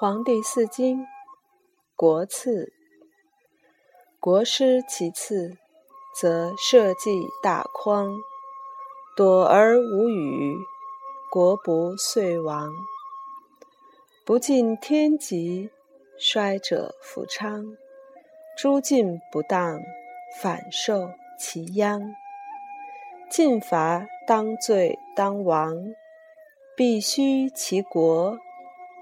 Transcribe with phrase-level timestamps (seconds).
[0.00, 1.04] 黄帝四经，
[1.96, 2.72] 国次。
[4.20, 5.56] 国师其次，
[6.14, 8.16] 则社稷大匡，
[9.16, 10.56] 躲而无语，
[11.32, 12.70] 国不遂亡。
[14.24, 15.68] 不尽天极，
[16.16, 17.76] 衰者复昌；
[18.56, 19.80] 诸尽不当，
[20.40, 22.14] 反受其殃。
[23.28, 25.74] 进伐当罪当亡，
[26.76, 28.38] 必须其国。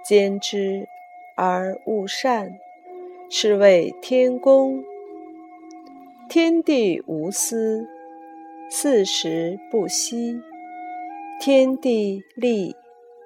[0.09, 0.87] 兼之
[1.35, 2.61] 而勿善，
[3.29, 4.85] 是谓天公。
[6.29, 7.89] 天地无私，
[8.71, 10.41] 四时不息。
[11.41, 12.77] 天地利，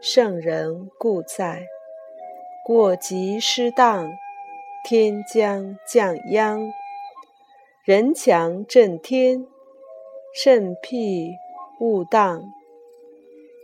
[0.01, 1.67] 圣人固在。
[2.65, 4.11] 过极失当，
[4.83, 6.73] 天将降殃。
[7.85, 9.47] 人强震天，
[10.33, 11.33] 慎辟
[11.79, 12.43] 勿当。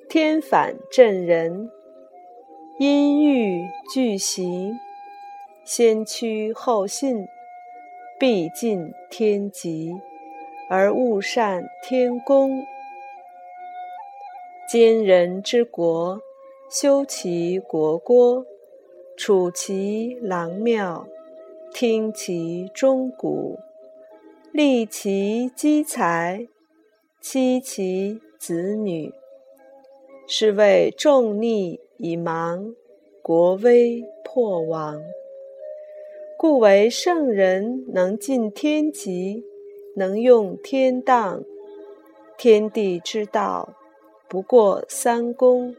[0.07, 1.71] 天反震人。
[2.79, 4.79] 因欲俱行，
[5.65, 7.27] 先驱后信，
[8.19, 9.95] 必尽天极，
[10.69, 12.67] 而勿善天功。
[14.69, 16.21] 兼人之国，
[16.69, 18.45] 修其国郭，
[19.17, 21.07] 处其廊庙，
[21.73, 23.59] 听其钟鼓，
[24.53, 26.47] 立其积财，
[27.23, 29.15] 妻其子女，
[30.29, 31.86] 是谓众逆。
[31.99, 32.75] 以盲
[33.23, 35.01] 国威破亡，
[36.39, 39.43] 故为圣人能尽天极，
[39.95, 41.43] 能用天荡。
[42.39, 43.75] 天地之道，
[44.29, 45.75] 不过三公，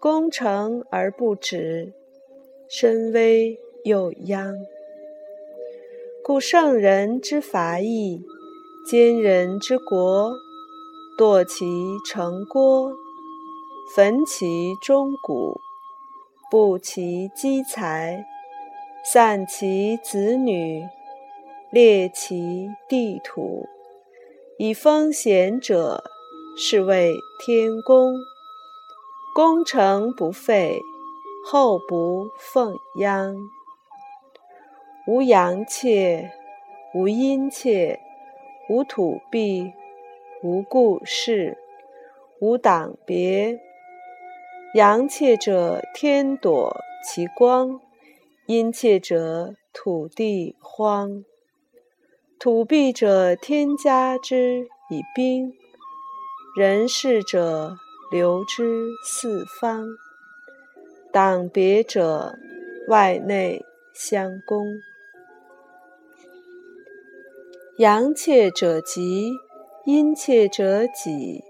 [0.00, 1.92] 功成而不止，
[2.68, 4.56] 身危又殃。
[6.22, 8.22] 故圣人之法义，
[8.90, 10.32] 奸人之国，
[11.18, 11.66] 堕其
[12.06, 13.03] 城郭。
[13.94, 15.60] 焚其钟鼓，
[16.50, 18.24] 布其积财，
[19.04, 20.82] 散其子女，
[21.70, 23.68] 裂其地土，
[24.58, 26.02] 以封贤者，
[26.56, 28.16] 是谓天公。
[29.32, 30.80] 功成不废，
[31.46, 33.36] 后不奉殃。
[35.06, 36.32] 无阳妾，
[36.96, 38.00] 无阴妾，
[38.68, 39.72] 无土婢，
[40.42, 41.56] 无故事，
[42.40, 43.60] 无党别。
[44.74, 46.76] 阳切者，天躲
[47.06, 47.78] 其光；
[48.46, 51.24] 阴切者，土地荒。
[52.40, 55.52] 土蔽者，天加之以兵；
[56.56, 57.76] 人事者，
[58.10, 59.86] 流之四方。
[61.12, 62.34] 党别者，
[62.88, 63.64] 外内
[63.94, 64.66] 相攻。
[67.78, 69.30] 阳切者吉，
[69.84, 71.44] 阴切者己。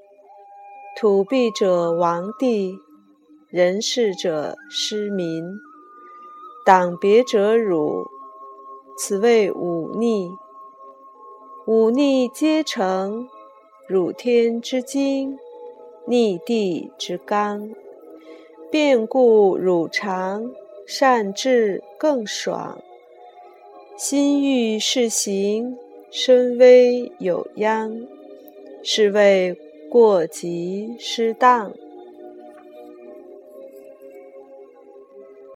[0.95, 2.79] 土蔽者亡地。
[3.55, 5.61] 人事者失民，
[6.67, 8.05] 党别者辱，
[8.99, 10.29] 此谓忤逆。
[11.65, 13.29] 忤逆皆成，
[13.87, 15.39] 辱天之精，
[16.05, 17.71] 逆地之刚。
[18.73, 20.51] 变故汝常，
[20.85, 22.81] 善治更爽。
[23.97, 25.79] 心欲事行，
[26.11, 28.05] 身危有殃，
[28.83, 29.57] 是谓
[29.89, 31.73] 过急失当。